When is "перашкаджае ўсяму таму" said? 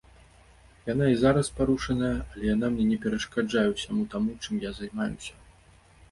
3.03-4.33